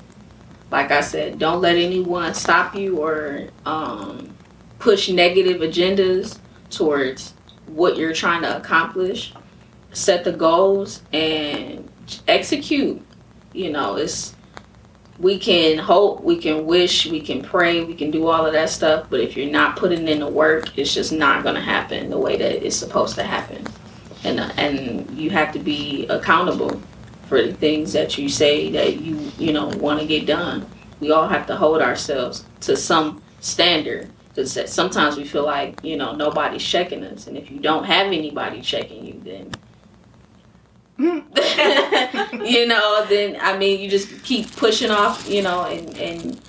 Like 0.72 0.92
I 0.92 1.02
said, 1.02 1.38
don't 1.38 1.60
let 1.60 1.76
anyone 1.76 2.34
stop 2.34 2.74
you 2.76 3.00
or 3.00 3.50
um, 3.66 4.34
push 4.80 5.10
negative 5.10 5.60
agendas 5.60 6.40
towards 6.70 7.34
what 7.68 7.98
you're 7.98 8.14
trying 8.14 8.44
to 8.44 8.56
accomplish. 8.56 9.34
Set 9.92 10.24
the 10.24 10.32
goals 10.32 11.02
and 11.12 11.92
execute. 12.30 13.06
You 13.54 13.72
know, 13.72 13.96
it's 13.96 14.36
we 15.20 15.38
can 15.38 15.78
hope, 15.78 16.24
we 16.24 16.38
can 16.38 16.66
wish, 16.66 17.06
we 17.06 17.20
can 17.20 17.42
pray, 17.42 17.84
we 17.84 17.94
can 17.94 18.10
do 18.10 18.28
all 18.28 18.46
of 18.46 18.54
that 18.54 18.70
stuff, 18.70 19.08
but 19.10 19.20
if 19.20 19.36
you're 19.36 19.52
not 19.52 19.76
putting 19.76 20.08
in 20.08 20.20
the 20.20 20.28
work, 20.28 20.78
it's 20.78 20.94
just 20.94 21.12
not 21.12 21.44
going 21.44 21.56
to 21.56 21.62
happen 21.62 22.10
the 22.10 22.18
way 22.18 22.38
that 22.38 22.66
it's 22.66 22.76
supposed 22.76 23.16
to 23.16 23.24
happen. 23.24 23.66
And 24.24 24.40
and 24.58 25.10
you 25.18 25.30
have 25.30 25.52
to 25.54 25.60
be 25.60 26.08
accountable 26.08 26.82
for 27.28 27.42
the 27.42 27.54
things 27.54 27.94
that 27.94 28.18
you 28.18 28.28
say 28.28 28.72
that 28.72 29.02
you, 29.02 29.32
you 29.38 29.54
know, 29.54 29.68
want 29.78 30.00
to 30.00 30.06
get 30.06 30.26
done. 30.26 30.66
We 31.00 31.12
all 31.12 31.28
have 31.28 31.46
to 31.48 31.56
hold 31.56 31.82
ourselves 31.82 32.44
to 32.62 32.76
some 32.76 33.22
standard 33.40 34.10
because 34.30 34.72
sometimes 34.72 35.18
we 35.18 35.24
feel 35.26 35.46
like, 35.46 35.84
you 35.84 35.96
know, 35.96 36.16
nobody's 36.16 36.64
checking 36.64 37.04
us. 37.04 37.28
And 37.28 37.38
if 37.38 37.52
you 37.52 37.60
don't 37.60 37.84
have 37.84 38.08
anybody 38.08 38.62
checking 38.62 39.06
you, 39.06 39.22
then 39.24 39.52
you 42.46 42.68
know, 42.68 43.06
then 43.08 43.38
I 43.42 43.58
mean, 43.58 43.80
you 43.80 43.90
just 43.90 44.24
keep 44.24 44.54
pushing 44.58 44.92
off, 44.92 45.30
you 45.30 45.42
know, 45.42 45.64
and, 45.64 45.98
and 45.98 46.42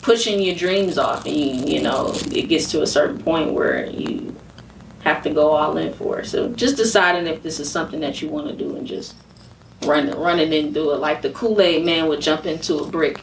pushing 0.00 0.40
your 0.40 0.54
dreams 0.54 0.96
off, 0.96 1.26
and 1.26 1.36
you, 1.36 1.76
you 1.76 1.82
know, 1.82 2.12
it 2.32 2.48
gets 2.48 2.70
to 2.70 2.80
a 2.82 2.86
certain 2.86 3.22
point 3.22 3.52
where 3.52 3.84
you 3.86 4.34
have 5.04 5.22
to 5.24 5.30
go 5.30 5.50
all 5.50 5.76
in 5.76 5.92
for 5.92 6.20
it. 6.20 6.26
So 6.26 6.48
just 6.54 6.76
deciding 6.76 7.26
if 7.26 7.42
this 7.42 7.60
is 7.60 7.70
something 7.70 8.00
that 8.00 8.22
you 8.22 8.28
want 8.28 8.48
to 8.48 8.54
do, 8.54 8.76
and 8.76 8.86
just 8.86 9.14
run 9.84 10.10
run 10.18 10.40
it 10.40 10.52
and 10.52 10.72
do 10.72 10.92
it. 10.92 11.00
Like 11.00 11.20
the 11.20 11.30
Kool 11.30 11.60
Aid 11.60 11.84
Man 11.84 12.08
would 12.08 12.22
jump 12.22 12.46
into 12.46 12.78
a 12.78 12.86
brick, 12.88 13.20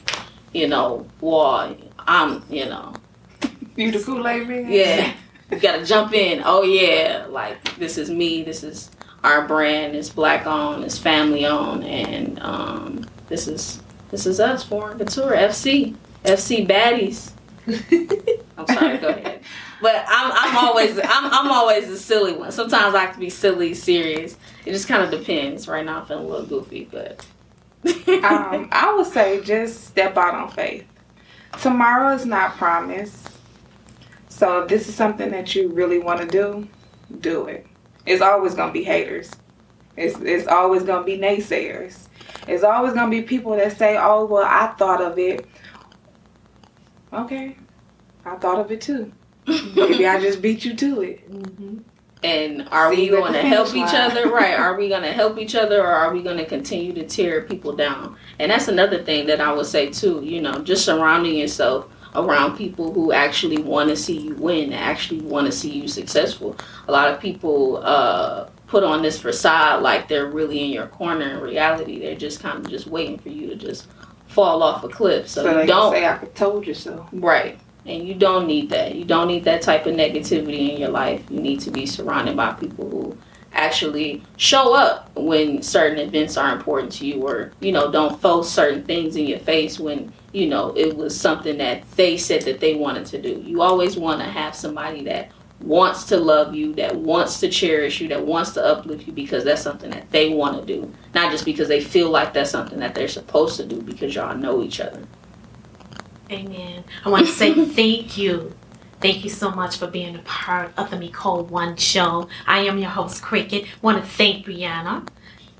you 0.53 0.67
know, 0.67 1.07
wall. 1.19 1.75
I'm, 1.97 2.43
you 2.49 2.65
know, 2.65 2.93
You 3.75 3.89
the 3.91 4.03
Kool 4.03 4.27
Aid 4.27 4.47
man? 4.47 4.71
yeah, 4.71 5.13
you 5.51 5.59
gotta 5.59 5.83
jump 5.83 6.13
in. 6.13 6.43
Oh 6.45 6.61
yeah, 6.61 7.25
like 7.29 7.75
this 7.77 7.97
is 7.97 8.11
me. 8.11 8.43
This 8.43 8.63
is 8.63 8.91
our 9.25 9.47
brand. 9.47 9.95
is 9.95 10.09
black 10.09 10.45
owned. 10.45 10.83
It's 10.83 10.97
family 10.97 11.45
owned, 11.45 11.83
and 11.83 12.39
um, 12.41 13.05
this 13.27 13.47
is 13.47 13.81
this 14.11 14.25
is 14.25 14.39
us, 14.39 14.63
Foreign 14.63 14.97
Couture 14.97 15.35
FC, 15.35 15.95
FC 16.23 16.67
Baddies. 16.67 17.31
I'm 18.57 18.67
sorry. 18.67 18.97
Go 18.99 19.09
ahead. 19.09 19.41
But 19.81 20.05
I'm 20.07 20.31
I'm 20.31 20.65
always 20.65 20.97
I'm 20.97 21.25
I'm 21.25 21.51
always 21.51 21.87
the 21.87 21.97
silly 21.97 22.33
one. 22.33 22.51
Sometimes 22.51 22.95
I 22.95 23.01
have 23.01 23.13
to 23.13 23.19
be 23.19 23.29
silly, 23.29 23.73
serious. 23.73 24.37
It 24.65 24.71
just 24.71 24.87
kind 24.87 25.03
of 25.03 25.11
depends. 25.11 25.67
Right 25.67 25.83
now, 25.83 26.01
I'm 26.01 26.05
feeling 26.05 26.25
a 26.25 26.27
little 26.27 26.45
goofy, 26.45 26.87
but. 26.91 27.25
um, 28.23 28.67
I 28.71 28.93
would 28.95 29.05
say 29.05 29.43
just 29.43 29.85
step 29.85 30.17
out 30.17 30.33
on 30.33 30.49
faith. 30.49 30.85
Tomorrow 31.61 32.15
is 32.15 32.25
not 32.25 32.57
promised. 32.57 33.29
So 34.29 34.63
if 34.63 34.69
this 34.69 34.89
is 34.89 34.95
something 34.95 35.29
that 35.31 35.53
you 35.53 35.69
really 35.69 35.99
want 35.99 36.19
to 36.19 36.25
do, 36.27 36.67
do 37.19 37.45
it. 37.45 37.67
It's 38.05 38.21
always 38.21 38.53
gonna 38.53 38.71
be 38.71 38.83
haters. 38.83 39.31
It's 39.97 40.19
it's 40.19 40.47
always 40.47 40.83
gonna 40.83 41.03
be 41.03 41.17
naysayers. 41.17 42.07
It's 42.47 42.63
always 42.63 42.93
gonna 42.93 43.11
be 43.11 43.21
people 43.21 43.55
that 43.55 43.77
say, 43.77 43.97
"Oh, 43.97 44.25
well, 44.25 44.45
I 44.45 44.67
thought 44.77 45.01
of 45.01 45.17
it." 45.17 45.47
Okay, 47.13 47.55
I 48.25 48.35
thought 48.35 48.59
of 48.59 48.71
it 48.71 48.81
too. 48.81 49.11
Maybe 49.47 50.07
I 50.07 50.19
just 50.19 50.41
beat 50.41 50.65
you 50.65 50.75
to 50.75 51.01
it. 51.01 51.31
Mm-hmm. 51.31 51.77
And 52.23 52.67
are 52.71 52.91
See 52.93 53.01
we 53.01 53.09
going 53.09 53.33
to 53.33 53.41
help 53.41 53.67
finish 53.67 53.89
each 53.89 53.95
other? 53.95 54.29
Right. 54.31 54.57
Are 54.57 54.75
we 54.75 54.89
going 54.89 55.03
to 55.03 55.11
help 55.11 55.37
each 55.37 55.53
other 55.53 55.81
or 55.81 55.91
are 55.91 56.11
we 56.11 56.23
going 56.23 56.37
to 56.37 56.45
continue 56.45 56.91
to 56.93 57.05
tear 57.05 57.43
people 57.43 57.75
down? 57.75 58.17
And 58.39 58.51
that's 58.51 58.67
another 58.67 59.03
thing 59.03 59.27
that 59.27 59.39
I 59.39 59.53
would 59.53 59.67
say 59.67 59.91
too, 59.91 60.21
you 60.23 60.41
know, 60.41 60.63
just 60.63 60.85
surrounding 60.85 61.35
yourself 61.35 61.87
around 62.15 62.57
people 62.57 62.93
who 62.93 63.11
actually 63.11 63.61
want 63.61 63.89
to 63.89 63.95
see 63.95 64.17
you 64.17 64.35
win, 64.35 64.73
actually 64.73 65.21
want 65.21 65.45
to 65.45 65.51
see 65.51 65.71
you 65.71 65.87
successful. 65.87 66.55
A 66.87 66.91
lot 66.91 67.11
of 67.11 67.19
people 67.19 67.77
uh, 67.77 68.49
put 68.67 68.83
on 68.83 69.01
this 69.01 69.19
facade 69.19 69.81
like 69.83 70.07
they're 70.07 70.27
really 70.27 70.63
in 70.63 70.71
your 70.71 70.87
corner. 70.87 71.37
In 71.37 71.39
reality, 71.41 71.99
they're 71.99 72.15
just 72.15 72.39
kind 72.39 72.59
of 72.59 72.69
just 72.69 72.87
waiting 72.87 73.17
for 73.17 73.29
you 73.29 73.47
to 73.47 73.55
just 73.55 73.87
fall 74.27 74.63
off 74.63 74.83
a 74.83 74.89
cliff. 74.89 75.27
So, 75.27 75.43
So, 75.43 75.49
you 75.49 75.57
they 75.57 75.65
don't 75.65 75.93
say, 75.93 76.07
"I 76.07 76.17
told 76.33 76.67
you 76.67 76.73
so." 76.73 77.07
Right. 77.11 77.59
And 77.85 78.07
you 78.07 78.15
don't 78.15 78.47
need 78.47 78.71
that. 78.71 78.95
You 78.95 79.05
don't 79.05 79.27
need 79.27 79.43
that 79.43 79.61
type 79.61 79.85
of 79.85 79.93
negativity 79.93 80.71
in 80.71 80.77
your 80.81 80.89
life. 80.89 81.23
You 81.29 81.39
need 81.39 81.59
to 81.61 81.71
be 81.71 81.85
surrounded 81.85 82.35
by 82.35 82.53
people 82.53 82.89
who 82.89 83.17
actually 83.55 84.21
show 84.37 84.75
up 84.75 85.09
when 85.15 85.61
certain 85.61 85.97
events 85.97 86.37
are 86.37 86.53
important 86.53 86.91
to 86.91 87.05
you 87.05 87.25
or, 87.25 87.51
you 87.59 87.71
know, 87.71 87.91
don't 87.91 88.21
throw 88.21 88.41
certain 88.41 88.83
things 88.83 89.15
in 89.15 89.25
your 89.25 89.39
face 89.39 89.79
when, 89.79 90.13
you 90.33 90.47
know, 90.47 90.73
it 90.75 90.95
was 90.95 91.19
something 91.19 91.57
that 91.57 91.89
they 91.91 92.17
said 92.17 92.41
that 92.43 92.59
they 92.59 92.75
wanted 92.75 93.05
to 93.07 93.21
do. 93.21 93.41
You 93.45 93.61
always 93.61 93.97
want 93.97 94.19
to 94.19 94.25
have 94.25 94.55
somebody 94.55 95.03
that 95.05 95.31
wants 95.61 96.03
to 96.05 96.17
love 96.17 96.53
you, 96.53 96.73
that 96.75 96.95
wants 96.95 97.39
to 97.39 97.49
cherish 97.49 98.01
you, 98.01 98.07
that 98.09 98.25
wants 98.25 98.51
to 98.51 98.63
uplift 98.63 99.07
you 99.07 99.13
because 99.13 99.43
that's 99.43 99.61
something 99.61 99.89
that 99.89 100.09
they 100.11 100.29
want 100.29 100.59
to 100.59 100.65
do. 100.65 100.93
Not 101.13 101.31
just 101.31 101.45
because 101.45 101.67
they 101.67 101.81
feel 101.81 102.09
like 102.09 102.33
that's 102.33 102.51
something 102.51 102.79
that 102.79 102.93
they're 102.93 103.07
supposed 103.07 103.57
to 103.57 103.65
do 103.65 103.81
because 103.81 104.13
y'all 104.13 104.35
know 104.35 104.61
each 104.61 104.79
other. 104.79 105.01
Amen. 106.29 106.83
I 107.05 107.09
want 107.09 107.25
to 107.25 107.31
say 107.31 107.53
thank 107.65 108.17
you. 108.17 108.53
Thank 109.01 109.23
you 109.23 109.29
so 109.29 109.51
much 109.51 109.77
for 109.77 109.87
being 109.87 110.15
a 110.15 110.19
part 110.19 110.71
of 110.77 110.89
the 110.89 110.97
Miko 110.97 111.43
One 111.43 111.75
Show. 111.75 112.27
I 112.47 112.59
am 112.59 112.77
your 112.79 112.89
host, 112.89 113.21
Cricket. 113.21 113.65
Want 113.81 114.01
to 114.01 114.09
thank 114.09 114.45
Brianna 114.45 115.07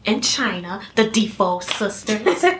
and 0.05 0.23
China, 0.23 0.81
the 0.95 1.03
DeFoe 1.05 1.61
sisters. 1.61 2.43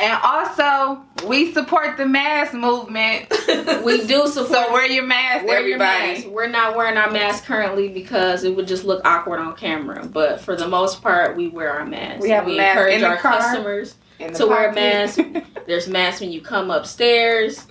And 0.00 0.20
also, 0.22 1.02
we 1.26 1.52
support 1.52 1.96
the 1.96 2.06
mask 2.06 2.52
movement. 2.54 3.26
We 3.84 4.06
do 4.06 4.26
support 4.26 4.48
So 4.48 4.72
wear 4.72 4.86
your 4.86 5.04
mask, 5.04 5.44
Wear 5.46 5.60
your 5.66 5.80
everybody. 5.82 6.22
mask. 6.24 6.26
We're 6.28 6.48
not 6.48 6.76
wearing 6.76 6.96
our 6.96 7.10
mask 7.10 7.44
currently 7.44 7.88
because 7.88 8.44
it 8.44 8.54
would 8.54 8.66
just 8.66 8.84
look 8.84 9.00
awkward 9.04 9.40
on 9.40 9.54
camera. 9.56 10.04
But 10.06 10.40
for 10.40 10.56
the 10.56 10.68
most 10.68 11.02
part, 11.02 11.36
we 11.36 11.48
wear 11.48 11.72
our 11.72 11.84
masks. 11.86 12.22
We 12.22 12.30
have 12.30 12.46
a 12.46 12.56
mask 12.56 12.76
encourage 12.76 12.94
in 12.96 13.00
the 13.02 13.06
our 13.08 13.16
car, 13.16 13.38
customers 13.38 13.94
In 14.18 14.32
the 14.32 14.38
to 14.40 14.46
wear 14.46 14.70
a 14.70 14.74
pocket. 14.74 15.32
mask. 15.32 15.46
There's 15.66 15.88
masks 15.88 16.20
when 16.20 16.32
you 16.32 16.40
come 16.40 16.70
upstairs. 16.70 17.64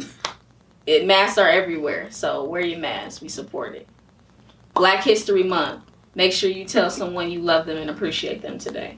It 0.88 1.06
masks 1.06 1.38
are 1.38 1.50
everywhere, 1.50 2.10
so 2.12 2.46
wear 2.46 2.66
your 2.66 2.80
mask. 2.80 3.22
We 3.22 3.28
support 3.28 3.76
it. 3.76 3.88
Black 4.74 5.04
History 5.04 5.44
Month. 5.44 5.84
Make 6.16 6.32
sure 6.32 6.50
you 6.50 6.64
tell 6.64 6.90
someone 6.90 7.30
you 7.30 7.42
love 7.42 7.66
them 7.66 7.78
and 7.78 7.90
appreciate 7.90 8.42
them 8.42 8.58
today. 8.58 8.98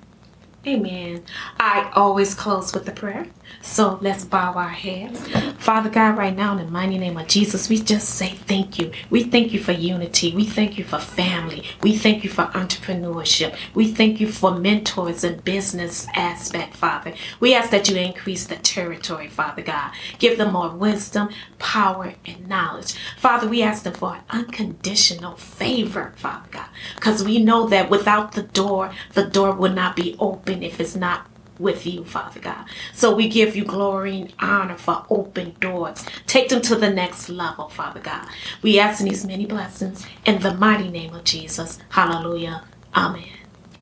Amen. 0.68 1.24
I 1.60 1.90
always 1.96 2.36
close 2.36 2.74
with 2.74 2.88
a 2.88 2.92
prayer. 2.92 3.28
So 3.62 3.98
let's 4.02 4.26
bow 4.26 4.54
our 4.54 4.70
heads. 4.70 5.20
Father 5.58 5.90
God, 5.90 6.18
right 6.18 6.36
now, 6.36 6.52
in 6.58 6.66
the 6.66 6.72
mighty 6.72 6.98
name 6.98 7.18
of 7.18 7.28
Jesus, 7.28 7.70
we 7.70 7.80
just 7.82 8.10
say 8.10 8.30
thank 8.30 8.78
you. 8.80 8.92
We 9.10 9.24
thank 9.24 9.54
you 9.54 9.60
for 9.60 9.72
unity. 9.72 10.34
We 10.36 10.46
thank 10.46 10.78
you 10.78 10.84
for 10.84 11.00
family. 11.00 11.64
We 11.82 11.96
thank 11.98 12.24
you 12.24 12.30
for 12.30 12.44
entrepreneurship. 12.48 13.56
We 13.74 13.92
thank 13.94 14.20
you 14.22 14.28
for 14.32 14.52
mentors 14.52 15.24
and 15.24 15.44
business 15.44 16.08
aspect, 16.16 16.76
Father. 16.76 17.14
We 17.40 17.54
ask 17.56 17.70
that 17.72 17.90
you 17.90 17.98
increase 17.98 18.46
the 18.48 18.56
territory, 18.58 19.30
Father 19.30 19.62
God. 19.62 19.92
Give 20.20 20.38
them 20.38 20.54
more 20.54 20.70
wisdom, 20.72 21.30
power, 21.58 22.16
and 22.26 22.48
knowledge. 22.48 22.96
Father, 23.18 23.48
we 23.48 23.62
ask 23.64 23.84
them 23.84 23.94
for 23.94 24.20
unconditional 24.30 25.36
favor, 25.38 26.14
Father 26.18 26.48
God, 26.52 26.70
because 26.96 27.24
we 27.24 27.44
know 27.44 27.68
that 27.68 27.90
without 27.90 28.34
the 28.34 28.44
door, 28.44 28.92
the 29.14 29.26
door 29.26 29.54
would 29.54 29.76
not 29.76 29.96
be 29.96 30.16
open 30.56 30.64
if 30.64 30.80
it's 30.80 30.96
not 30.96 31.28
with 31.60 31.86
you, 31.86 32.06
Father 32.06 32.40
God. 32.40 32.66
So 32.94 33.16
we 33.16 33.30
give 33.30 33.56
you 33.56 33.66
glory 33.66 34.22
and 34.22 34.34
honor 34.40 34.78
for 34.78 35.06
open 35.10 35.56
doors. 35.62 36.06
Take 36.28 36.50
them 36.50 36.62
to 36.64 36.76
the 36.76 36.90
next 36.90 37.30
level, 37.30 37.70
Father 37.70 38.00
God. 38.02 38.28
We 38.62 38.80
ask 38.80 39.02
in 39.02 39.08
these 39.10 39.26
many 39.26 39.46
blessings 39.46 40.06
in 40.26 40.42
the 40.42 40.54
mighty 40.56 40.90
name 40.90 41.14
of 41.16 41.24
Jesus. 41.26 41.80
Hallelujah. 41.90 42.64
Amen. 42.96 43.39